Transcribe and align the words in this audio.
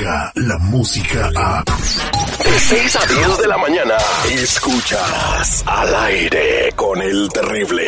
la 0.00 0.58
música 0.58 1.30
a... 1.36 1.62
De 1.62 2.58
6 2.58 2.96
a 2.96 3.06
10 3.06 3.38
de 3.38 3.46
la 3.48 3.58
mañana, 3.58 3.94
escuchas 4.30 5.62
al 5.66 5.94
aire 5.94 6.72
con 6.74 7.02
el 7.02 7.28
terrible. 7.28 7.84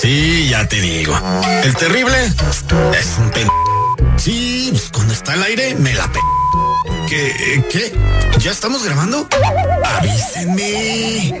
Sí, 0.00 0.48
ya 0.48 0.66
te 0.68 0.80
digo. 0.80 1.18
El 1.64 1.74
terrible 1.76 2.16
es 2.26 3.18
un 3.18 3.30
pen... 3.30 3.48
Sí, 4.16 4.68
pues 4.70 4.90
cuando 4.92 5.12
está 5.12 5.32
al 5.32 5.42
aire 5.42 5.74
me 5.74 5.92
la 5.94 6.10
pe... 6.12 6.20
¿Qué? 7.08 7.26
eh, 7.26 7.64
¿Qué? 7.70 7.92
¿Ya 8.38 8.52
estamos 8.52 8.84
grabando? 8.84 9.28
Avísenme. 9.98 11.40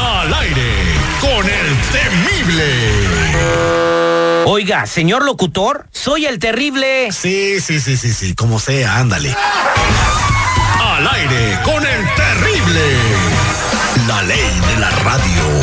Al 0.00 0.32
aire 0.32 0.72
con 1.20 1.46
el 1.46 1.76
temible. 1.92 2.64
Oiga, 4.46 4.86
señor 4.86 5.24
locutor, 5.24 5.86
soy 5.92 6.24
el 6.26 6.38
terrible. 6.38 7.12
Sí, 7.12 7.60
sí, 7.60 7.80
sí, 7.80 7.96
sí, 7.96 8.12
sí, 8.12 8.34
como 8.34 8.58
sea, 8.58 8.96
ándale. 8.96 9.36
Al 10.80 11.06
aire 11.06 11.58
con 11.64 11.86
el 11.86 12.14
terrible. 12.14 12.96
La 14.08 14.22
ley 14.22 14.60
de 14.68 14.76
la 14.80 14.90
radio. 14.90 15.59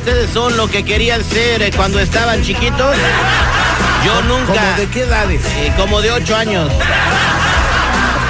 ¿Ustedes 0.00 0.30
son 0.30 0.56
lo 0.56 0.66
que 0.66 0.82
querían 0.82 1.22
ser 1.22 1.60
eh, 1.60 1.70
cuando 1.76 2.00
estaban 2.00 2.42
chiquitos? 2.42 2.96
Yo 4.02 4.22
nunca. 4.22 4.74
¿De 4.76 4.86
qué 4.86 5.02
edades? 5.02 5.42
Eh, 5.58 5.74
como 5.76 6.00
de 6.00 6.10
ocho 6.10 6.34
años. 6.34 6.72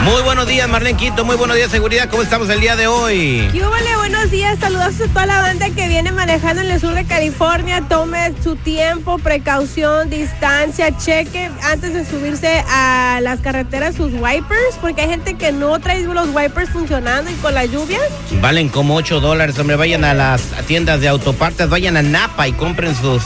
Muy 0.02 0.22
buenos 0.22 0.46
días, 0.46 0.68
Marlene 0.68 0.96
Quito. 0.96 1.24
Muy 1.24 1.36
buenos 1.36 1.56
días, 1.56 1.70
seguridad. 1.70 2.08
¿Cómo 2.08 2.22
estamos 2.22 2.48
el 2.48 2.60
día 2.60 2.74
de 2.74 2.86
hoy? 2.86 3.48
¿Qué 3.52 3.66
huele? 3.66 3.96
Buenos 3.96 4.30
días, 4.30 4.58
saludos 4.58 5.00
a 5.00 5.08
toda 5.08 5.26
la 5.26 5.40
banda 5.40 5.68
que 5.70 5.88
viene 5.88 6.10
manejando 6.10 6.62
en 6.62 6.70
el 6.70 6.80
sur 6.80 6.94
de 6.94 7.04
California. 7.04 7.82
Tome 7.88 8.32
su 8.42 8.56
tiempo, 8.56 9.18
precaución, 9.18 10.08
distancia, 10.08 10.96
cheque 10.96 11.50
antes 11.62 11.92
de 11.92 12.04
subirse 12.04 12.64
a 12.68 13.20
las 13.22 13.40
carreteras 13.40 13.94
sus 13.94 14.12
wipers, 14.14 14.76
porque 14.80 15.02
hay 15.02 15.10
gente 15.10 15.34
que 15.34 15.52
no 15.52 15.78
trae 15.80 16.02
los 16.02 16.28
wipers 16.34 16.70
funcionando 16.70 17.30
y 17.30 17.34
con 17.34 17.54
la 17.54 17.66
lluvia. 17.66 17.98
Valen 18.40 18.68
como 18.70 18.96
8 18.96 19.20
dólares, 19.20 19.58
hombre. 19.58 19.76
Vayan 19.76 20.04
a 20.04 20.14
las 20.14 20.42
tiendas 20.66 21.00
de 21.00 21.08
autopartes, 21.08 21.68
vayan 21.68 21.96
a 21.96 22.02
Napa 22.02 22.48
y 22.48 22.52
compren 22.52 22.94
sus, 22.96 23.22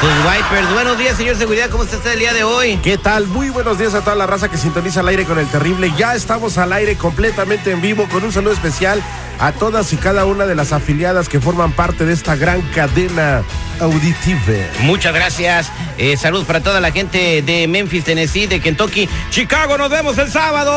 sus 0.00 0.10
wipers. 0.24 0.72
Buenos 0.72 0.98
días, 0.98 1.16
señor 1.16 1.36
seguridad. 1.36 1.68
¿Cómo 1.68 1.84
está 1.84 1.98
usted 1.98 2.12
el 2.12 2.20
día 2.20 2.32
de 2.32 2.42
hoy? 2.42 2.78
¿Qué 2.78 2.96
tal? 2.96 3.26
Muy 3.26 3.50
buenos 3.50 3.78
días 3.78 3.92
a 3.94 4.00
toda 4.00 4.16
la 4.16 4.26
raza 4.26 4.50
que 4.50 4.56
sintoniza 4.56 5.00
al 5.00 5.08
aire 5.08 5.24
con 5.24 5.38
el 5.38 5.46
terrible. 5.48 5.92
Ya 5.98 6.14
estamos 6.14 6.56
al 6.56 6.72
aire 6.72 6.96
completamente 6.96 7.70
en 7.70 7.82
vivo 7.82 8.08
con 8.10 8.24
un 8.24 8.32
saludo 8.32 8.52
especial 8.52 9.02
a 9.38 9.52
todas 9.52 9.92
y 9.92 9.96
cada 9.96 10.24
una 10.24 10.46
de 10.46 10.54
las 10.54 10.72
afiliadas 10.72 11.28
que 11.28 11.40
forman 11.40 11.72
parte 11.72 12.06
de 12.06 12.14
esta 12.14 12.34
gran 12.34 12.62
cadena 12.74 13.42
auditiva. 13.78 14.40
Muchas 14.80 15.14
gracias. 15.14 15.70
Eh, 15.98 16.16
saludos 16.16 16.46
para 16.46 16.62
toda 16.62 16.80
la 16.80 16.92
gente 16.92 17.42
de 17.42 17.68
Memphis, 17.68 18.04
Tennessee, 18.04 18.46
de 18.46 18.60
Kentucky, 18.60 19.08
Chicago. 19.28 19.76
Nos 19.76 19.90
vemos 19.90 20.16
el 20.16 20.30
sábado. 20.30 20.76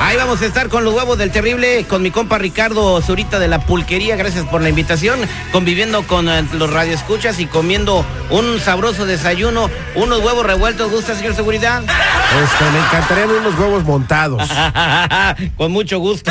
Ahí 0.00 0.16
vamos 0.16 0.40
a 0.42 0.46
estar 0.46 0.68
con 0.68 0.84
los 0.84 0.94
huevos 0.94 1.18
del 1.18 1.32
terrible, 1.32 1.84
con 1.88 2.02
mi 2.02 2.10
compa 2.10 2.38
Ricardo 2.38 3.02
Zurita 3.02 3.38
de 3.38 3.48
la 3.48 3.60
Pulquería. 3.60 4.14
Gracias 4.16 4.44
por 4.44 4.62
la 4.62 4.68
invitación. 4.68 5.18
Conviviendo 5.50 6.06
con 6.06 6.28
eh, 6.28 6.44
los 6.52 6.72
radioescuchas 6.72 7.40
y 7.40 7.46
comiendo 7.46 8.06
un 8.30 8.60
sabroso 8.60 9.06
desayuno, 9.06 9.68
unos 9.96 10.20
huevos 10.20 10.46
revueltos. 10.46 10.90
¿Gusta, 10.90 11.16
señor 11.16 11.34
seguridad? 11.34 11.82
Este, 11.82 12.64
me 12.72 12.78
encantarían 12.78 13.30
unos 13.30 13.58
huevos 13.58 13.84
montados. 13.84 14.48
Con 15.56 15.72
mucho 15.72 15.98
gusto. 15.98 16.30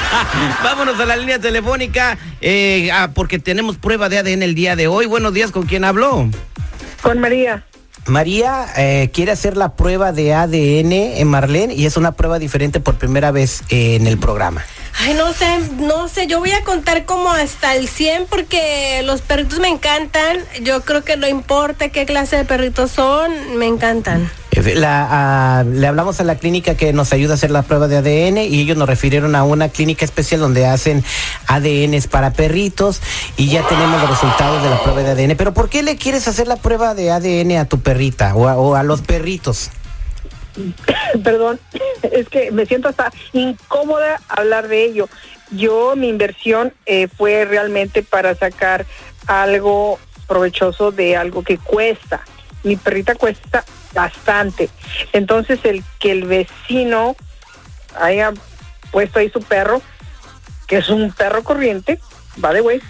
Vámonos 0.62 1.00
a 1.00 1.06
la 1.06 1.16
línea 1.16 1.38
telefónica 1.38 2.18
eh, 2.40 2.90
ah, 2.92 3.10
porque 3.14 3.38
tenemos 3.38 3.78
prueba 3.78 4.08
de 4.08 4.18
ADN 4.18 4.42
el 4.42 4.54
día 4.54 4.76
de 4.76 4.86
hoy. 4.86 5.06
Buenos 5.06 5.32
días, 5.32 5.50
¿con 5.50 5.64
quién 5.64 5.84
habló? 5.84 6.28
Con 7.02 7.20
María. 7.20 7.64
María 8.08 8.66
eh, 8.76 9.10
quiere 9.12 9.32
hacer 9.32 9.56
la 9.56 9.74
prueba 9.74 10.12
de 10.12 10.34
ADN 10.34 10.92
en 10.92 11.28
Marlene 11.28 11.74
y 11.74 11.86
es 11.86 11.96
una 11.96 12.12
prueba 12.12 12.38
diferente 12.38 12.80
por 12.80 12.96
primera 12.96 13.30
vez 13.30 13.62
eh, 13.68 13.96
en 13.96 14.06
el 14.06 14.18
programa. 14.18 14.64
Ay, 15.00 15.14
no 15.14 15.32
sé, 15.32 15.46
no 15.78 16.08
sé, 16.08 16.26
yo 16.26 16.40
voy 16.40 16.50
a 16.52 16.64
contar 16.64 17.04
como 17.04 17.30
hasta 17.30 17.76
el 17.76 17.86
100 17.88 18.26
porque 18.28 19.02
los 19.04 19.20
perritos 19.20 19.60
me 19.60 19.68
encantan. 19.68 20.38
Yo 20.62 20.80
creo 20.82 21.04
que 21.04 21.16
no 21.16 21.28
importa 21.28 21.90
qué 21.90 22.04
clase 22.04 22.36
de 22.36 22.44
perritos 22.44 22.90
son, 22.90 23.58
me 23.58 23.66
encantan. 23.66 24.28
La, 24.74 25.64
le 25.64 25.86
hablamos 25.86 26.18
a 26.20 26.24
la 26.24 26.36
clínica 26.36 26.74
que 26.74 26.92
nos 26.92 27.12
ayuda 27.12 27.32
a 27.32 27.34
hacer 27.34 27.52
la 27.52 27.62
prueba 27.62 27.86
de 27.86 27.96
ADN 27.98 28.38
y 28.38 28.60
ellos 28.60 28.76
nos 28.76 28.88
refirieron 28.88 29.36
a 29.36 29.44
una 29.44 29.68
clínica 29.68 30.04
especial 30.04 30.40
donde 30.40 30.66
hacen 30.66 31.04
ADNs 31.46 32.08
para 32.08 32.32
perritos 32.32 33.00
y 33.36 33.48
ya 33.48 33.62
tenemos 33.68 34.00
los 34.00 34.10
resultados 34.10 34.62
de 34.62 34.70
la 34.70 34.82
prueba 34.82 35.02
de 35.02 35.10
ADN. 35.12 35.36
Pero 35.36 35.54
¿por 35.54 35.68
qué 35.68 35.82
le 35.82 35.96
quieres 35.96 36.26
hacer 36.26 36.48
la 36.48 36.56
prueba 36.56 36.94
de 36.94 37.12
ADN 37.12 37.56
a 37.58 37.66
tu 37.66 37.80
perrita 37.80 38.34
o 38.34 38.48
a, 38.48 38.56
o 38.56 38.74
a 38.74 38.82
los 38.82 39.00
perritos? 39.02 39.70
Perdón, 41.22 41.60
es 42.02 42.28
que 42.28 42.50
me 42.50 42.66
siento 42.66 42.88
hasta 42.88 43.12
incómoda 43.32 44.20
hablar 44.28 44.68
de 44.68 44.84
ello. 44.84 45.08
Yo, 45.50 45.94
mi 45.96 46.08
inversión 46.08 46.72
eh, 46.86 47.08
fue 47.08 47.44
realmente 47.44 48.02
para 48.02 48.34
sacar 48.34 48.86
algo 49.26 49.98
provechoso 50.26 50.90
de 50.90 51.16
algo 51.16 51.42
que 51.42 51.58
cuesta. 51.58 52.20
Mi 52.64 52.76
perrita 52.76 53.14
cuesta 53.14 53.64
bastante. 53.94 54.68
Entonces, 55.12 55.60
el 55.64 55.82
que 55.98 56.12
el 56.12 56.24
vecino 56.24 57.16
haya 57.98 58.32
puesto 58.90 59.18
ahí 59.18 59.30
su 59.30 59.40
perro, 59.42 59.82
que 60.66 60.78
es 60.78 60.88
un 60.88 61.12
perro 61.12 61.42
corriente, 61.44 61.98
va 62.44 62.52
de 62.52 62.60
güey, 62.60 62.80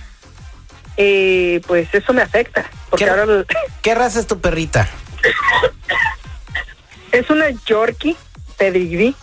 eh, 0.96 1.60
pues 1.66 1.88
eso 1.92 2.12
me 2.12 2.22
afecta. 2.22 2.68
Porque 2.90 3.04
¿Qué, 3.04 3.10
ahora 3.10 3.22
el- 3.24 3.46
qué 3.82 3.94
raza 3.94 4.20
es 4.20 4.26
tu 4.26 4.40
perrita? 4.40 4.88
es 7.12 7.28
una 7.30 7.50
Yorkie 7.66 8.16
pedigrí. 8.56 9.14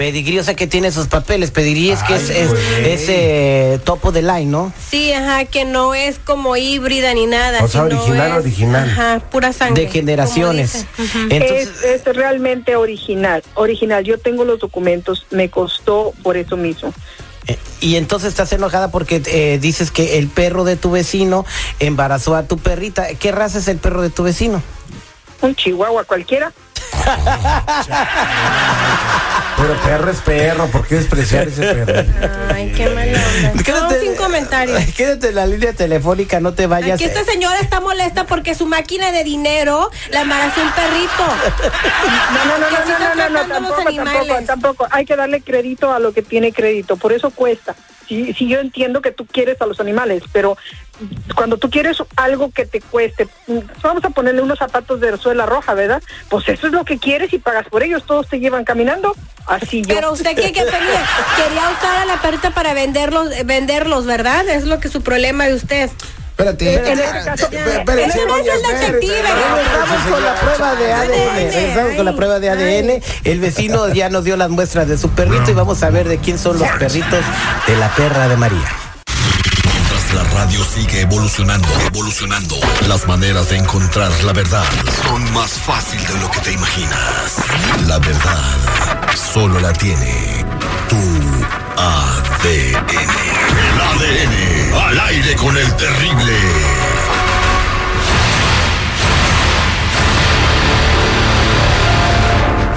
Pedigrí, 0.00 0.38
o 0.38 0.42
sea 0.42 0.54
que 0.54 0.66
tiene 0.66 0.92
sus 0.92 1.08
papeles. 1.08 1.50
Pedigrí 1.50 1.90
es 1.90 2.02
que 2.02 2.14
es, 2.14 2.30
es, 2.30 3.04
eh, 3.10 3.78
topo 3.84 4.12
de 4.12 4.22
line, 4.22 4.46
¿no? 4.46 4.72
Sí, 4.88 5.12
ajá, 5.12 5.44
que 5.44 5.66
no 5.66 5.94
es 5.94 6.18
como 6.18 6.56
híbrida 6.56 7.12
ni 7.12 7.26
nada. 7.26 7.62
O 7.62 7.68
sea, 7.68 7.82
sino 7.82 8.00
original, 8.00 8.30
es, 8.30 8.36
original. 8.38 8.88
Ajá, 8.88 9.20
pura 9.30 9.52
sangre. 9.52 9.82
De 9.82 9.90
generaciones. 9.90 10.86
Entonces, 11.28 11.68
es, 11.84 12.06
es 12.06 12.16
realmente 12.16 12.76
original, 12.76 13.42
original. 13.52 14.02
Yo 14.02 14.18
tengo 14.18 14.46
los 14.46 14.58
documentos, 14.58 15.26
me 15.30 15.50
costó 15.50 16.14
por 16.22 16.38
eso 16.38 16.56
mismo. 16.56 16.94
eh, 17.46 17.58
y 17.82 17.96
entonces 17.96 18.30
estás 18.30 18.50
enojada 18.54 18.90
porque 18.90 19.20
eh, 19.26 19.58
dices 19.60 19.90
que 19.90 20.16
el 20.16 20.28
perro 20.28 20.64
de 20.64 20.76
tu 20.76 20.92
vecino 20.92 21.44
embarazó 21.78 22.36
a 22.36 22.44
tu 22.44 22.56
perrita. 22.56 23.06
¿Qué 23.16 23.32
raza 23.32 23.58
es 23.58 23.68
el 23.68 23.76
perro 23.76 24.00
de 24.00 24.08
tu 24.08 24.22
vecino? 24.22 24.62
Un 25.42 25.54
chihuahua 25.54 26.04
cualquiera. 26.04 26.54
Pero 29.56 29.74
perro 29.82 30.10
es 30.10 30.20
perro, 30.20 30.66
¿por 30.68 30.86
qué 30.86 30.94
despreciar 30.96 31.48
ese 31.48 31.74
perro? 31.74 32.04
Ay, 32.54 32.72
qué 32.72 32.88
mala 32.90 33.20
onda. 33.52 33.62
No, 33.80 33.90
sin 34.00 34.14
comentarios. 34.16 34.82
Quédate 34.94 35.28
en 35.28 35.34
la 35.34 35.46
línea 35.46 35.72
telefónica, 35.72 36.40
no 36.40 36.54
te 36.54 36.66
vayas. 36.66 36.94
Aquí 36.94 37.04
esta 37.04 37.24
señora 37.24 37.58
está 37.60 37.80
molesta 37.80 38.24
porque 38.24 38.54
su 38.54 38.66
máquina 38.66 39.12
de 39.12 39.24
dinero 39.24 39.90
la 40.10 40.22
embarazó 40.22 40.62
un 40.62 40.70
perrito. 40.72 41.26
No, 42.32 42.44
no, 42.44 42.58
no, 42.58 42.70
no, 42.70 42.78
no, 42.98 43.14
no, 43.14 43.28
no, 43.28 43.38
los 43.38 43.48
tampoco, 43.48 43.84
tampoco, 43.94 44.34
tampoco. 44.46 44.86
Hay 44.90 45.04
que 45.04 45.16
darle 45.16 45.42
crédito 45.42 45.92
a 45.92 45.98
lo 45.98 46.12
que 46.12 46.22
tiene 46.22 46.52
crédito, 46.52 46.96
por 46.96 47.12
eso 47.12 47.30
cuesta. 47.30 47.74
Sí, 48.10 48.48
yo 48.48 48.60
entiendo 48.60 49.00
que 49.00 49.12
tú 49.12 49.26
quieres 49.26 49.60
a 49.60 49.66
los 49.66 49.80
animales, 49.80 50.22
pero 50.32 50.56
cuando 51.34 51.56
tú 51.56 51.70
quieres 51.70 51.96
algo 52.16 52.50
que 52.50 52.66
te 52.66 52.80
cueste, 52.80 53.28
vamos 53.82 54.04
a 54.04 54.10
ponerle 54.10 54.42
unos 54.42 54.58
zapatos 54.58 55.00
de 55.00 55.16
suela 55.16 55.46
roja, 55.46 55.74
¿verdad? 55.74 56.02
Pues 56.28 56.48
eso 56.48 56.66
es 56.66 56.72
lo 56.72 56.84
que 56.84 56.98
quieres 56.98 57.32
y 57.32 57.38
pagas 57.38 57.66
por 57.68 57.82
ellos, 57.82 58.04
todos 58.04 58.28
te 58.28 58.40
llevan 58.40 58.64
caminando, 58.64 59.14
así 59.46 59.82
yo. 59.82 59.94
Pero 59.94 60.12
usted 60.12 60.34
qué? 60.34 60.52
Quería 60.52 60.68
usar 60.68 61.96
a 62.02 62.04
la 62.04 62.20
perrita 62.20 62.50
para 62.50 62.74
venderlos, 62.74 63.30
venderlos, 63.44 64.06
¿verdad? 64.06 64.48
Es 64.48 64.64
lo 64.64 64.80
que 64.80 64.88
su 64.88 65.02
problema 65.02 65.46
de 65.46 65.54
usted. 65.54 65.90
Espérate, 66.40 66.92
En 66.92 66.98
este 66.98 67.24
caso, 67.24 67.48
espérate, 67.50 68.04
Ese 68.04 68.26
no 68.26 68.36
es 68.36 68.46
el 68.46 68.62
detective. 68.62 69.22
Regresamos 69.22 70.10
con 70.10 70.24
la 70.24 70.34
prueba 70.34 70.74
de 70.74 70.92
ADN. 70.92 71.52
Regresamos 71.52 71.94
con 71.96 72.04
la 72.06 72.16
prueba 72.16 72.40
de 72.40 72.50
ADN. 72.50 73.02
El 73.24 73.40
vecino 73.40 73.88
ya 73.92 74.08
nos 74.08 74.24
dio 74.24 74.36
las 74.36 74.48
muestras 74.48 74.88
de 74.88 74.96
su 74.96 75.10
perrito 75.10 75.50
y 75.50 75.54
vamos 75.54 75.82
a 75.82 75.90
ver 75.90 76.08
de 76.08 76.18
quién 76.18 76.38
son 76.38 76.58
los 76.58 76.68
perritos 76.78 77.24
de 77.66 77.76
la 77.76 77.94
perra 77.94 78.28
de 78.28 78.36
María. 78.36 78.68
Mientras 79.64 80.14
la 80.14 80.24
radio 80.34 80.64
sigue 80.64 81.02
evolucionando, 81.02 81.68
evolucionando, 81.86 82.56
las 82.88 83.06
maneras 83.06 83.50
de 83.50 83.58
encontrar 83.58 84.10
la 84.24 84.32
verdad 84.32 84.64
son 85.06 85.32
más 85.32 85.50
fácil 85.50 86.00
de 86.06 86.18
lo 86.20 86.30
que 86.30 86.40
te 86.40 86.52
imaginas. 86.52 87.36
La 87.86 87.98
verdad 87.98 88.40
solo 89.14 89.60
la 89.60 89.72
tiene 89.74 90.44
tu 90.88 90.96
ADN. 91.80 92.76
El 93.66 93.80
ADN 93.80 94.74
al 94.74 95.00
aire 95.00 95.34
con 95.36 95.56
el 95.56 95.76
terrible. 95.76 96.79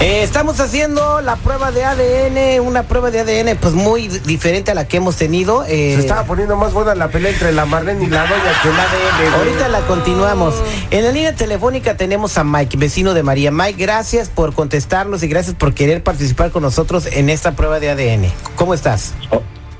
Eh, 0.03 0.21
estamos 0.21 0.59
haciendo 0.59 1.21
la 1.21 1.37
prueba 1.37 1.71
de 1.71 1.85
ADN, 1.85 2.59
una 2.59 2.83
prueba 2.83 3.09
de 3.09 3.21
ADN 3.21 3.55
pues 3.57 3.73
muy 3.73 4.09
diferente 4.09 4.69
a 4.71 4.73
la 4.73 4.85
que 4.85 4.97
hemos 4.97 5.15
tenido. 5.15 5.63
eh, 5.63 5.93
Se 5.95 6.01
estaba 6.01 6.25
poniendo 6.25 6.57
más 6.57 6.73
buena 6.73 6.93
la 6.93 7.07
pelea 7.07 7.31
entre 7.31 7.53
la 7.53 7.65
Marlene 7.65 8.03
y 8.03 8.07
la 8.07 8.23
Doña 8.27 8.43
que 8.61 8.67
el 8.67 8.75
ADN. 8.75 9.33
Ahorita 9.35 9.69
la 9.69 9.79
continuamos. 9.87 10.55
En 10.91 11.05
la 11.05 11.11
línea 11.13 11.33
telefónica 11.33 11.95
tenemos 11.95 12.37
a 12.37 12.43
Mike, 12.43 12.75
vecino 12.75 13.13
de 13.13 13.23
María. 13.23 13.49
Mike, 13.49 13.81
gracias 13.81 14.27
por 14.27 14.53
contestarnos 14.53 15.23
y 15.23 15.29
gracias 15.29 15.55
por 15.55 15.73
querer 15.73 16.03
participar 16.03 16.51
con 16.51 16.63
nosotros 16.63 17.05
en 17.05 17.29
esta 17.29 17.53
prueba 17.53 17.79
de 17.79 17.89
ADN. 17.91 18.29
¿Cómo 18.57 18.73
estás? 18.73 19.13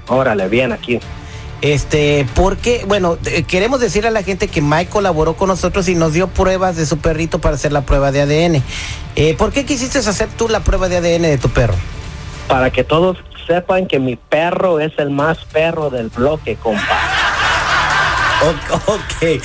Órale, 0.07 0.47
bien, 0.47 0.71
aquí. 0.71 1.01
Este, 1.63 2.27
porque, 2.35 2.83
bueno, 2.85 3.17
queremos 3.47 3.79
decirle 3.79 4.09
a 4.09 4.11
la 4.11 4.21
gente 4.21 4.49
que 4.49 4.61
Mike 4.61 4.91
colaboró 4.91 5.37
con 5.37 5.47
nosotros 5.47 5.87
y 5.87 5.95
nos 5.95 6.11
dio 6.11 6.27
pruebas 6.27 6.75
de 6.75 6.85
su 6.85 6.97
perrito 6.97 7.39
para 7.39 7.55
hacer 7.55 7.71
la 7.71 7.83
prueba 7.83 8.11
de 8.11 8.21
ADN. 8.21 8.61
Eh, 9.15 9.33
¿Por 9.35 9.53
qué 9.53 9.65
quisiste 9.65 9.99
hacer 9.99 10.27
tú 10.37 10.49
la 10.49 10.59
prueba 10.59 10.89
de 10.89 10.97
ADN 10.97 11.21
de 11.21 11.37
tu 11.37 11.47
perro? 11.47 11.75
Para 12.49 12.69
que 12.69 12.83
todos 12.83 13.17
sepan 13.47 13.87
que 13.87 13.99
mi 13.99 14.17
perro 14.17 14.81
es 14.81 14.91
el 14.97 15.09
más 15.09 15.37
perro 15.45 15.89
del 15.89 16.09
bloque, 16.09 16.57
compa. 16.57 16.99
Ok. 18.87 19.41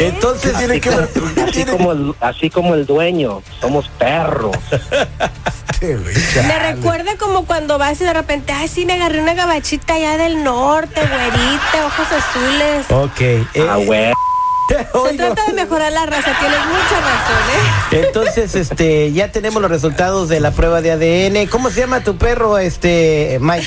Entonces, 0.00 0.56
tiene 0.58 0.80
que 0.80 0.90
ver? 0.90 1.08
Así 1.48 1.64
como, 1.64 1.92
el, 1.92 2.14
así 2.20 2.50
como 2.50 2.74
el 2.74 2.86
dueño, 2.86 3.42
somos 3.60 3.88
perros. 3.98 4.56
Me 5.82 6.58
recuerda 6.72 7.16
como 7.18 7.46
cuando 7.46 7.78
vas 7.78 7.98
y 8.02 8.04
de 8.04 8.12
repente, 8.12 8.52
ay, 8.52 8.68
sí, 8.68 8.84
me 8.84 8.92
agarré 8.94 9.20
una 9.22 9.32
gabachita 9.32 9.94
allá 9.94 10.18
del 10.18 10.44
norte, 10.44 11.00
güerita, 11.00 11.86
ojos 11.86 12.06
azules. 12.12 12.86
ok. 12.90 13.20
eh, 13.54 13.66
Ah, 13.68 13.76
güey. 13.76 14.12
Se 14.68 14.86
oigo. 14.92 15.16
trata 15.16 15.46
de 15.46 15.52
mejorar 15.54 15.90
la 15.90 16.06
raza, 16.06 16.32
tienes 16.38 16.58
mucha 16.66 17.00
razón, 17.00 17.42
¿eh? 17.96 18.02
Entonces, 18.06 18.54
este, 18.54 19.10
ya 19.12 19.32
tenemos 19.32 19.60
los 19.62 19.70
resultados 19.70 20.28
de 20.28 20.38
la 20.38 20.50
prueba 20.52 20.80
de 20.80 20.92
ADN. 20.92 21.48
¿Cómo 21.48 21.70
se 21.70 21.80
llama 21.80 22.00
tu 22.04 22.16
perro, 22.18 22.56
este, 22.58 23.38
Mike? 23.40 23.66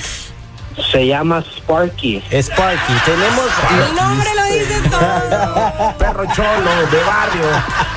Se 0.92 1.08
llama 1.08 1.44
Sparky. 1.58 2.22
Sparky. 2.32 2.94
Tenemos. 3.06 3.46
El 3.90 3.96
nombre 3.96 4.30
lo 4.36 4.44
dice 4.46 4.90
todo. 4.90 5.94
Perro 5.98 6.26
cholo, 6.34 6.72
de 6.92 7.04
barrio. 7.04 7.93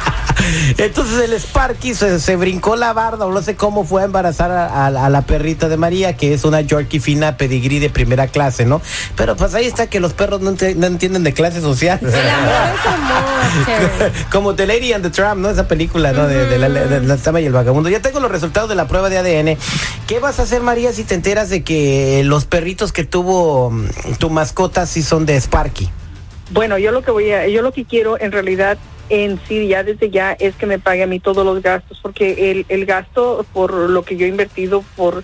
Entonces 0.78 1.20
el 1.22 1.32
Sparky 1.34 1.94
se, 1.94 2.20
se 2.20 2.36
brincó 2.36 2.76
la 2.76 2.92
barda 2.92 3.26
o 3.26 3.32
no 3.32 3.42
sé 3.42 3.56
cómo 3.56 3.84
fue 3.84 4.02
a 4.02 4.04
embarazar 4.04 4.50
a, 4.50 4.66
a- 4.66 4.86
a 5.06 5.10
la 5.10 5.22
perrita 5.22 5.68
de 5.68 5.76
María, 5.76 6.16
que 6.16 6.32
es 6.34 6.44
una 6.44 6.60
Yorkie 6.60 7.00
fina 7.00 7.36
pedigrí 7.36 7.78
de 7.78 7.90
primera 7.90 8.26
clase, 8.28 8.64
¿no? 8.64 8.80
Pero 9.16 9.36
pues 9.36 9.54
ahí 9.54 9.66
está 9.66 9.88
que 9.88 10.00
los 10.00 10.12
perros 10.12 10.40
no, 10.40 10.50
entienden 10.50 11.24
de 11.24 11.32
clase 11.32 11.60
social. 11.60 11.98
El 12.02 12.08
amor 12.14 12.52
es 12.74 12.86
amor. 12.86 14.12
Como 14.30 14.54
The 14.54 14.66
Lady 14.66 14.92
and 14.92 15.02
the 15.04 15.10
Tramp, 15.10 15.40
¿no? 15.40 15.50
Esa 15.50 15.66
película, 15.68 16.12
¿no? 16.12 16.26
De, 16.26 16.46
de 16.46 16.58
la, 16.58 16.68
de 16.68 17.00
la 17.02 17.16
Dama 17.16 17.40
y 17.40 17.46
el 17.46 17.52
Vagabundo. 17.52 17.88
Ya 17.88 18.00
tengo 18.00 18.20
los 18.20 18.30
resultados 18.30 18.68
de 18.68 18.74
la 18.74 18.86
prueba 18.88 19.08
de 19.10 19.18
ADN. 19.18 19.58
¿Qué 20.06 20.18
vas 20.20 20.38
a 20.38 20.42
hacer, 20.42 20.62
María, 20.62 20.92
si 20.92 21.04
te 21.04 21.14
enteras 21.14 21.48
de 21.50 21.62
que 21.64 22.22
los 22.24 22.44
perritos 22.44 22.92
que 22.92 23.04
tuvo 23.04 23.70
mm, 23.70 23.86
tu 24.18 24.30
mascota 24.30 24.86
sí 24.86 25.02
son 25.02 25.26
de 25.26 25.36
Sparky? 25.36 25.90
Bueno, 26.50 26.78
yo 26.78 26.92
lo 26.92 27.02
que 27.02 27.10
voy 27.10 27.30
a, 27.32 27.48
yo 27.48 27.62
lo 27.62 27.72
que 27.72 27.84
quiero 27.84 28.20
en 28.20 28.30
realidad 28.32 28.78
en 29.08 29.40
sí 29.46 29.68
ya 29.68 29.82
desde 29.84 30.10
ya 30.10 30.32
es 30.32 30.54
que 30.56 30.66
me 30.66 30.78
pague 30.78 31.02
a 31.02 31.06
mí 31.06 31.20
todos 31.20 31.44
los 31.44 31.62
gastos, 31.62 31.98
porque 32.02 32.50
el, 32.50 32.66
el 32.68 32.86
gasto 32.86 33.44
por 33.52 33.72
lo 33.72 34.02
que 34.02 34.16
yo 34.16 34.26
he 34.26 34.28
invertido 34.28 34.84
por 34.96 35.22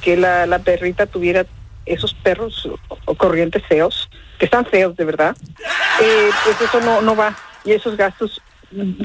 que 0.00 0.16
la, 0.16 0.46
la 0.46 0.58
perrita 0.60 1.06
tuviera 1.06 1.44
esos 1.86 2.14
perros 2.14 2.68
o- 3.06 3.14
corrientes 3.14 3.62
feos, 3.68 4.08
que 4.38 4.44
están 4.46 4.64
feos 4.64 4.96
de 4.96 5.04
verdad, 5.04 5.36
eh, 6.00 6.30
pues 6.44 6.60
eso 6.60 6.80
no, 6.80 7.00
no 7.02 7.14
va. 7.16 7.36
Y 7.64 7.72
esos 7.72 7.96
gastos, 7.96 8.40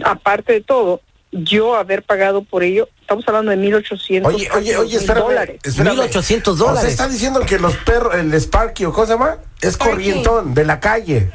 aparte 0.03 0.53
de 0.53 0.61
todo, 0.61 1.01
yo 1.31 1.75
haber 1.75 2.03
pagado 2.03 2.43
por 2.43 2.63
ello, 2.63 2.87
estamos 3.01 3.27
hablando 3.27 3.51
de 3.51 3.57
1.800 3.57 4.25
Oye, 4.25 4.47
oye, 4.55 4.77
oye, 4.77 4.97
espérame. 4.97 5.23
dólares. 5.23 5.59
espérame. 5.63 5.95
1,800 5.97 6.53
O 6.53 6.57
sea, 6.57 6.67
dólares. 6.67 6.91
está 6.91 7.07
diciendo 7.09 7.41
que 7.41 7.59
los 7.59 7.75
perros, 7.77 8.15
el 8.15 8.33
Sparky, 8.35 8.85
¿o 8.85 8.93
cómo 8.93 9.05
se 9.07 9.13
llama? 9.13 9.37
Es 9.61 9.73
Sparky. 9.73 9.91
corrientón, 9.93 10.53
de 10.53 10.63
la 10.65 10.79
calle, 10.79 11.31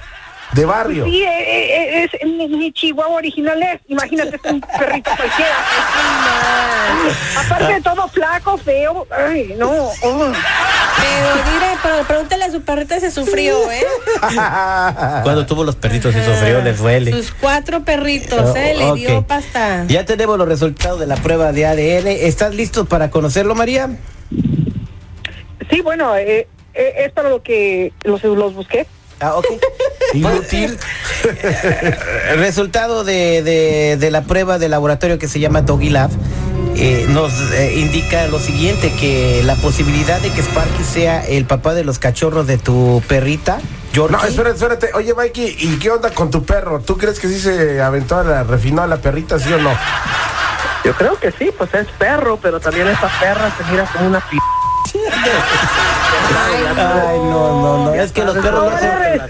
de 0.52 0.64
barrio. 0.64 1.04
Sí, 1.04 1.22
eh, 1.22 2.02
eh, 2.02 2.08
es, 2.12 2.26
mi, 2.26 2.48
mi 2.48 2.72
chihuahua 2.72 3.16
original 3.16 3.62
es, 3.62 3.80
imagínate, 3.88 4.36
es 4.36 4.52
un 4.52 4.60
perrito 4.60 5.10
cualquiera. 5.16 5.54
Aparte 7.38 7.74
de 7.74 7.80
todo 7.80 8.08
flaco, 8.08 8.58
feo, 8.58 9.06
ay, 9.10 9.54
no. 9.56 9.70
oh. 9.70 9.92
Pero 10.02 11.34
dire, 11.50 11.66
pero 11.82 12.04
pregúntale 12.04 12.44
a 12.44 12.50
su 12.50 12.62
perrita 12.62 13.00
si 13.00 13.10
sufrió, 13.10 13.70
¿eh? 13.70 13.84
Cuando 15.22 15.46
tuvo 15.46 15.64
los 15.64 15.76
perritos 15.76 16.14
y 16.14 16.22
sufrió, 16.22 16.60
les 16.62 16.78
duele. 16.78 17.12
Sus 17.12 17.32
cuatro 17.32 17.84
perritos, 17.84 18.54
¿eh? 18.56 18.74
Le 18.76 18.84
Oh, 18.90 18.94
dio 18.94 19.26
pasta. 19.26 19.84
Ya 19.86 20.04
tenemos 20.04 20.36
los 20.36 20.48
resultados 20.48 20.98
de 21.00 21.06
la 21.06 21.16
prueba 21.16 21.52
de 21.52 21.66
ADN. 21.66 22.08
¿Estás 22.08 22.54
listo 22.54 22.84
para 22.86 23.10
conocerlo, 23.10 23.54
María? 23.54 23.88
Sí, 25.70 25.80
bueno, 25.82 26.16
eh, 26.16 26.48
eh, 26.74 26.94
es 27.06 27.12
para 27.12 27.28
lo 27.30 27.42
que 27.42 27.92
los, 28.02 28.22
los 28.24 28.54
busqué. 28.54 28.86
Ah, 29.20 29.34
ok. 29.36 29.46
Inútil. 30.12 30.78
El 32.30 32.38
resultado 32.38 33.04
de, 33.04 33.42
de- 33.42 33.96
de 33.98 34.10
la 34.10 34.22
prueba 34.22 34.58
de 34.58 34.68
laboratorio 34.68 35.18
que 35.18 35.28
se 35.28 35.40
llama 35.40 35.62
Doggy 35.62 35.90
Lab 35.90 36.10
eh, 36.76 37.06
nos 37.08 37.32
eh, 37.52 37.74
indica 37.76 38.26
lo 38.28 38.38
siguiente, 38.38 38.92
que 38.98 39.42
la 39.44 39.54
posibilidad 39.56 40.20
de 40.20 40.30
que 40.30 40.40
Sparky 40.42 40.84
sea 40.84 41.26
el 41.26 41.44
papá 41.44 41.74
de 41.74 41.84
los 41.84 41.98
cachorros 41.98 42.46
de 42.46 42.58
tu 42.58 43.02
perrita, 43.08 43.58
Yorkie. 43.92 44.16
No, 44.16 44.24
espérate, 44.24 44.54
espérate. 44.56 44.90
Oye, 44.94 45.12
Mikey, 45.14 45.56
¿y 45.58 45.78
qué 45.78 45.90
onda 45.90 46.10
con 46.10 46.30
tu 46.30 46.44
perro? 46.44 46.80
¿Tú 46.80 46.96
crees 46.96 47.18
que 47.18 47.28
sí 47.28 47.38
se 47.40 47.82
aventó 47.82 48.16
a 48.18 48.24
la, 48.24 48.42
refinó 48.44 48.82
a 48.82 48.86
la 48.86 48.96
perrita, 48.98 49.38
sí 49.38 49.52
o 49.52 49.58
no? 49.58 49.70
Yo 50.84 50.94
creo 50.94 51.18
que 51.18 51.32
sí, 51.32 51.50
pues 51.56 51.74
es 51.74 51.86
perro, 51.98 52.38
pero 52.40 52.60
también 52.60 52.86
esa 52.88 53.08
perra 53.20 53.52
se 53.58 53.64
mira 53.70 53.84
como 53.92 54.06
una 54.06 54.20
p... 54.20 54.36
Ay, 56.36 57.18
no, 57.18 57.62
no, 57.62 57.84
no. 57.84 57.94
Es 57.94 58.12
que 58.12 58.24
los 58.24 58.36
perros 58.36 58.72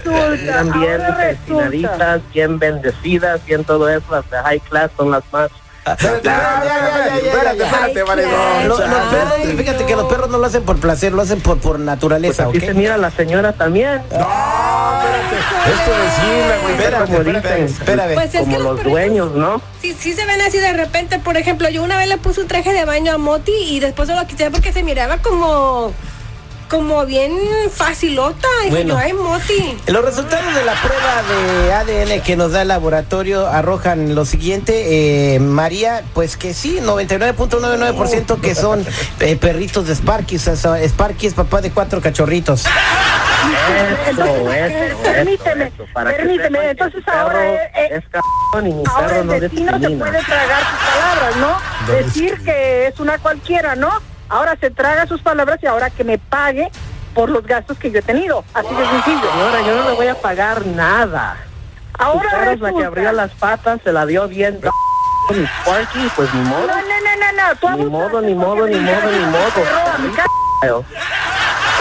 no 0.05 0.33
Están 0.33 0.79
bien 0.79 1.01
refinaditas, 1.17 2.21
bien 2.33 2.59
bendecidas, 2.59 3.45
bien 3.45 3.63
todo 3.63 3.89
eso. 3.89 4.05
Las 4.09 4.29
de 4.29 4.37
high 4.37 4.59
class 4.61 4.91
son 4.97 5.11
las 5.11 5.23
más. 5.31 5.49
Espérate, 5.83 6.29
espérate. 7.63 8.27
Los, 8.67 8.79
perros, 8.79 9.33
fíjate 9.57 9.79
no. 9.81 9.85
que 9.87 9.95
los 9.95 10.05
perros 10.05 10.29
no 10.29 10.37
lo 10.37 10.45
hacen 10.45 10.63
por 10.63 10.79
placer, 10.79 11.11
lo 11.11 11.23
hacen 11.23 11.41
por, 11.41 11.57
por 11.57 11.77
Pues 11.77 11.85
naturaleza, 11.85 12.43
así 12.47 12.57
¿ok? 12.57 12.63
se 12.65 12.73
mira 12.75 12.97
la 12.97 13.09
señora 13.09 13.53
también. 13.53 14.01
Es 15.35 15.85
tu 15.85 15.91
vecina, 15.91 16.57
güey. 16.61 16.73
Espérame, 16.73 17.05
como 17.05 17.19
espérame. 17.65 18.13
Pues 18.13 18.35
es 18.35 18.41
como 18.41 18.57
que 18.57 18.63
los 18.63 18.83
dueños, 18.83 19.31
¿no? 19.33 19.61
Sí, 19.81 19.95
sí 19.97 20.13
se 20.13 20.25
ven 20.25 20.41
así 20.41 20.57
de 20.57 20.73
repente. 20.73 21.19
Por 21.19 21.37
ejemplo, 21.37 21.69
yo 21.69 21.83
una 21.83 21.97
vez 21.97 22.07
le 22.07 22.17
puse 22.17 22.41
un 22.41 22.47
traje 22.47 22.73
de 22.73 22.85
baño 22.85 23.13
a 23.13 23.17
Moti 23.17 23.51
y 23.51 23.79
después 23.79 24.07
se 24.07 24.15
lo 24.15 24.25
quité 24.27 24.51
porque 24.51 24.73
se 24.73 24.83
miraba 24.83 25.17
como 25.17 25.93
como 26.71 27.05
bien 27.05 27.33
facilota. 27.69 28.47
Bueno. 28.69 28.95
ay, 28.97 29.11
Moti. 29.11 29.77
Los 29.87 30.05
resultados 30.05 30.55
de 30.55 30.63
la 30.63 30.73
prueba 30.81 31.21
de 31.27 31.73
ADN 31.73 32.21
que 32.21 32.37
nos 32.37 32.53
da 32.53 32.61
el 32.61 32.69
laboratorio 32.69 33.45
arrojan 33.45 34.15
lo 34.15 34.23
siguiente, 34.23 35.35
eh, 35.35 35.39
María, 35.41 36.01
pues 36.13 36.37
que 36.37 36.53
sí, 36.53 36.79
99.99% 36.81 38.39
que 38.39 38.55
son 38.55 38.85
eh, 39.19 39.35
perritos 39.35 39.87
de 39.87 39.95
Sparky, 39.95 40.37
o 40.37 40.39
sea, 40.39 40.81
Sparky 40.81 41.27
es 41.27 41.33
papá 41.33 41.59
de 41.59 41.71
cuatro 41.71 41.99
cachorritos. 41.99 42.63
Eso, 44.07 44.23
eso, 44.23 44.51
eso, 44.51 45.03
Permíteme, 45.03 45.65
eso, 45.67 45.85
para 45.93 46.11
permíteme, 46.11 46.59
que 46.59 46.69
entonces 46.71 47.07
ahora, 47.07 47.33
perro 47.33 47.53
eh, 47.53 47.89
es 47.91 48.03
cabrón 48.09 48.67
y 48.67 48.73
mi 48.73 48.83
Ahora 48.87 49.07
perro 49.07 49.21
el 49.21 49.27
no 49.27 49.39
vecino 49.39 49.79
se 49.79 49.89
puede 49.89 50.23
tragar 50.23 50.61
sus 50.63 50.79
palabras, 50.89 51.35
¿no? 51.37 51.93
Decir 51.93 52.43
que 52.43 52.87
es 52.87 52.99
una 52.99 53.17
cualquiera, 53.17 53.75
¿no? 53.75 53.89
Ahora 54.29 54.57
se 54.59 54.71
traga 54.71 55.07
sus 55.07 55.21
palabras 55.21 55.59
y 55.61 55.67
ahora 55.67 55.89
que 55.89 56.03
me 56.03 56.17
pague 56.17 56.69
por 57.13 57.29
los 57.29 57.45
gastos 57.45 57.77
que 57.77 57.91
yo 57.91 57.99
he 57.99 58.03
tenido. 58.03 58.43
Así 58.53 58.73
de 58.73 58.85
sencillo. 58.85 59.31
Señora, 59.31 59.61
yo 59.61 59.75
no 59.75 59.89
le 59.89 59.95
voy 59.95 60.07
a 60.07 60.15
pagar 60.15 60.65
nada. 60.65 61.37
Ahora 61.97 62.53
es 62.53 62.59
la 62.59 62.71
que 62.71 62.85
abrió 62.85 63.11
las 63.11 63.31
patas, 63.31 63.81
se 63.83 63.91
la 63.91 64.05
dio 64.05 64.27
bien 64.27 64.59
mi 65.29 65.45
Sparky, 65.45 66.11
pues 66.15 66.33
ni 66.33 66.41
modo. 66.41 66.67
No, 66.67 66.75
no, 66.75 66.81
no, 66.81 67.15
no, 67.19 67.49
no. 67.49 67.55
Tú 67.59 67.69
Ni 67.77 67.85
modo, 67.85 68.21
ni 68.21 68.33
modo, 68.33 68.67
ni 68.67 68.79
modo, 68.79 69.11
ni 69.11 69.25
modo. 69.25 70.85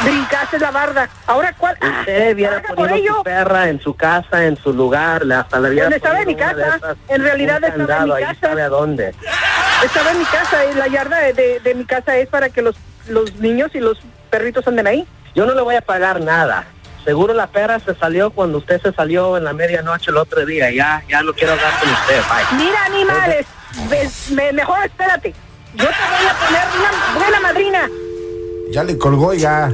Brincaste 0.05 0.59
la 0.59 0.71
barda. 0.71 1.09
Ahora, 1.27 1.55
¿cuál? 1.59 1.77
Usted 1.81 2.35
hubiera 2.35 2.63
Paga 2.63 2.75
por 2.75 2.89
ponido 2.89 2.97
ello. 2.97 3.17
su 3.19 3.23
perra 3.25 3.69
en 3.69 3.81
su 3.81 3.95
casa, 3.95 4.45
en 4.47 4.57
su 4.57 4.73
lugar, 4.73 5.23
hasta 5.33 5.61
hubiera 5.61 5.83
Donde 5.85 5.97
estaba 5.97 6.21
en 6.21 6.27
mi 6.29 6.37
casa. 6.37 6.79
En 7.09 7.23
realidad 7.23 7.63
estaba 7.65 7.97
en 7.99 8.05
mi 8.05 8.13
ahí 8.13 8.25
casa. 8.25 8.41
sabe 8.41 8.63
a 8.63 8.69
dónde. 8.69 9.15
Estaba 9.85 10.11
en 10.13 10.19
mi 10.19 10.25
casa 10.25 10.65
y 10.67 10.75
la 10.75 10.87
yarda 10.89 11.19
de, 11.21 11.33
de- 11.35 11.61
de 11.61 11.75
mi 11.75 11.85
casa 11.85 12.17
es 12.17 12.29
para 12.29 12.49
que 12.49 12.63
los, 12.63 12.77
los 13.09 13.35
niños 13.37 13.71
y 13.75 13.81
los 13.81 13.99
perritos 14.31 14.67
anden 14.67 14.87
ahí. 14.87 15.07
Yo 15.35 15.47
no 15.47 15.55
le 15.55 15.61
voy 15.63 15.77
a 15.77 15.81
pagar 15.83 16.21
nada. 16.21 16.65
Seguro 17.05 17.33
la 17.33 17.47
perra 17.47 17.79
se 17.81 17.95
salió 17.95 18.31
cuando 18.31 18.59
usted 18.59 18.81
se 18.83 18.93
salió 18.93 19.37
en 19.37 19.45
la 19.45 19.53
medianoche 19.55 20.11
el 20.11 20.17
otro 20.19 20.45
día. 20.45 20.71
Ya, 20.71 21.03
ya 21.09 21.23
no 21.23 21.33
quiero 21.33 21.53
hablar 21.55 21.73
con 21.81 21.89
usted. 21.91 22.21
Bye. 22.29 22.65
Mira, 22.65 22.85
animales, 22.85 23.47
me- 24.33 24.53
mejor 24.53 24.85
espérate. 24.85 25.35
Yo 25.75 25.87
te 25.87 25.93
voy 25.93 26.27
a 26.29 26.35
poner 26.35 26.63
una 26.79 27.19
buena 27.19 27.41
madrina. 27.41 27.89
Ya 28.71 28.85
le 28.85 28.97
colgó 28.99 29.35
ya. 29.35 29.73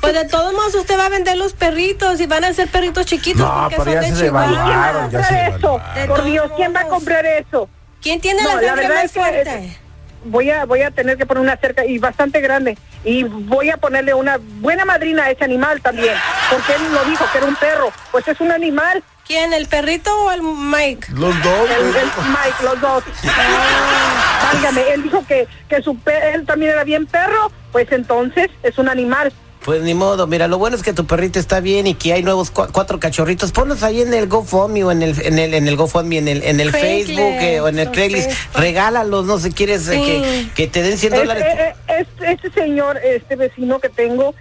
Pues 0.00 0.14
de 0.14 0.24
todos 0.26 0.52
modos 0.52 0.74
usted 0.74 0.98
va 0.98 1.06
a 1.06 1.08
vender 1.08 1.36
los 1.36 1.52
perritos 1.52 2.20
y 2.20 2.26
van 2.26 2.44
a 2.44 2.52
ser 2.52 2.68
perritos 2.68 3.06
chiquitos 3.06 3.40
No, 3.46 3.68
porque 3.70 3.76
pero 3.76 3.84
son 3.84 3.92
ya 3.94 4.00
de 4.00 4.16
se 4.16 4.24
Chihuahua. 4.24 4.48
devaluaron. 4.50 5.10
¿Quién 5.10 5.20
va 5.20 5.22
ya 5.22 5.26
a 5.26 5.28
se 5.28 5.50
comprar 5.52 5.58
eso? 5.58 5.80
devaluaron. 5.94 6.08
Por 6.16 6.24
Dios, 6.24 6.52
¿quién 6.56 6.74
va 6.74 6.80
a 6.80 6.88
comprar 6.88 7.26
eso? 7.26 7.68
¿Quién 8.00 8.20
tiene 8.20 8.42
No, 8.42 8.56
la 8.56 8.62
la 8.62 8.74
verdad 8.74 8.94
más 8.96 9.04
es 9.04 9.12
que- 9.12 9.20
fuerte? 9.20 9.78
Voy 10.24 10.50
a, 10.50 10.64
voy 10.66 10.82
a 10.82 10.92
tener 10.92 11.16
que 11.16 11.26
poner 11.26 11.42
una 11.42 11.56
cerca 11.56 11.84
y 11.84 11.98
bastante 11.98 12.40
grande. 12.40 12.78
Y 13.04 13.24
voy 13.24 13.70
a 13.70 13.76
ponerle 13.76 14.14
una 14.14 14.38
buena 14.60 14.84
madrina 14.84 15.24
a 15.24 15.30
ese 15.30 15.42
animal 15.44 15.80
también. 15.80 16.14
Porque 16.48 16.74
él 16.74 16.92
lo 16.92 17.04
dijo 17.04 17.24
que 17.32 17.38
era 17.38 17.46
un 17.48 17.56
perro. 17.56 17.90
Pues 18.12 18.26
es 18.28 18.40
un 18.40 18.52
animal. 18.52 19.02
¿Quién, 19.26 19.52
el 19.52 19.66
perrito 19.66 20.10
o 20.24 20.30
el 20.32 20.42
Mike? 20.42 21.08
Los 21.14 21.34
dos, 21.42 21.70
El, 21.70 21.86
Mike, 21.86 22.62
los 22.64 22.80
dos. 22.80 23.04
Válgame, 24.52 24.82
él 24.94 25.02
dijo 25.04 25.24
que, 25.26 25.46
que 25.68 25.80
su 25.82 25.96
pe- 25.96 26.34
él 26.34 26.44
también 26.44 26.72
era 26.72 26.84
bien 26.84 27.06
perro. 27.06 27.50
Pues 27.70 27.90
entonces 27.92 28.50
es 28.62 28.76
un 28.78 28.88
animal. 28.88 29.32
Pues 29.64 29.80
ni 29.82 29.94
modo, 29.94 30.26
mira, 30.26 30.48
lo 30.48 30.58
bueno 30.58 30.76
es 30.76 30.82
que 30.82 30.92
tu 30.92 31.06
perrito 31.06 31.38
está 31.38 31.60
bien 31.60 31.86
y 31.86 31.94
que 31.94 32.12
hay 32.12 32.24
nuevos 32.24 32.52
cua- 32.52 32.68
cuatro 32.72 32.98
cachorritos. 32.98 33.52
Ponlos 33.52 33.84
ahí 33.84 34.02
en 34.02 34.12
el 34.12 34.26
GoFundMe 34.26 34.82
o 34.82 34.90
en 34.90 35.02
el, 35.02 35.24
en 35.24 35.38
el, 35.38 35.54
en 35.54 35.68
el 35.68 35.76
GoFundMe, 35.76 36.18
en 36.18 36.26
el, 36.28 36.42
en 36.42 36.58
el 36.58 36.72
Craigslist, 36.72 37.16
Facebook 37.20 37.40
eh, 37.42 37.60
o 37.60 37.68
en 37.68 37.78
el 37.78 37.90
Craigslist. 37.92 38.30
Facebook. 38.32 38.60
Regálalos, 38.60 39.24
no 39.24 39.38
sé, 39.38 39.52
quieres 39.52 39.86
eh, 39.88 40.00
que, 40.02 40.48
que 40.56 40.66
te 40.66 40.82
den 40.82 40.98
100 40.98 41.12
Es- 41.12 41.18
dólares. 41.20 41.44
eh, 41.46 41.74
es- 42.00 42.06
este 42.28 42.50
señor, 42.50 42.98
este 43.04 43.36
vecino 43.36 43.78
que 43.78 43.88
tengo, 43.88 44.34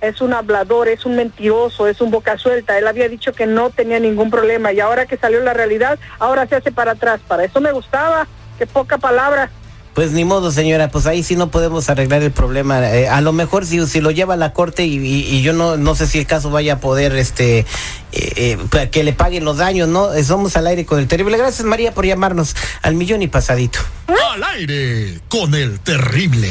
es 0.00 0.20
un 0.20 0.32
hablador, 0.34 0.88
es 0.88 1.04
un 1.06 1.16
mentiroso, 1.16 1.86
es 1.88 2.00
un 2.00 2.10
boca 2.10 2.38
suelta. 2.38 2.78
Él 2.78 2.86
había 2.86 3.08
dicho 3.08 3.32
que 3.32 3.46
no 3.46 3.70
tenía 3.70 3.98
ningún 4.00 4.30
problema 4.30 4.72
y 4.72 4.80
ahora 4.80 5.06
que 5.06 5.16
salió 5.16 5.40
la 5.40 5.54
realidad, 5.54 5.98
ahora 6.18 6.46
se 6.46 6.56
hace 6.56 6.72
para 6.72 6.92
atrás. 6.92 7.20
Para 7.26 7.44
eso 7.44 7.60
me 7.60 7.72
gustaba, 7.72 8.26
que 8.58 8.66
poca 8.66 8.98
palabra. 8.98 9.50
Pues 9.94 10.12
ni 10.12 10.26
modo, 10.26 10.50
señora, 10.52 10.90
pues 10.90 11.06
ahí 11.06 11.22
sí 11.22 11.36
no 11.36 11.50
podemos 11.50 11.88
arreglar 11.88 12.22
el 12.22 12.30
problema. 12.30 12.86
Eh, 12.94 13.08
a 13.08 13.22
lo 13.22 13.32
mejor 13.32 13.64
si, 13.64 13.86
si 13.86 14.02
lo 14.02 14.10
lleva 14.10 14.34
a 14.34 14.36
la 14.36 14.52
corte 14.52 14.84
y, 14.84 14.96
y- 14.98 15.24
y 15.36 15.40
yo 15.42 15.54
no 15.54 15.78
no 15.78 15.94
sé 15.94 16.06
si 16.06 16.18
el 16.18 16.26
caso 16.26 16.50
vaya 16.50 16.74
a 16.74 16.80
poder 16.80 17.16
este 17.16 17.60
eh, 17.60 17.66
eh, 18.12 18.88
que 18.92 19.02
le 19.04 19.14
paguen 19.14 19.46
los 19.46 19.56
daños, 19.56 19.88
¿no? 19.88 20.10
Somos 20.22 20.54
al 20.58 20.66
aire 20.66 20.84
con 20.84 20.98
el 20.98 21.08
terrible. 21.08 21.38
Gracias, 21.38 21.64
María, 21.66 21.92
por 21.94 22.04
llamarnos 22.04 22.54
al 22.82 22.94
millón 22.94 23.22
y 23.22 23.28
pasadito. 23.28 23.78
Al 24.34 24.44
aire 24.44 25.18
con 25.30 25.54
el 25.54 25.80
terrible. 25.80 26.50